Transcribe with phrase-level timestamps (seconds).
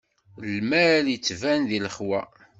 [0.55, 2.21] Lmal ittban di lexwa.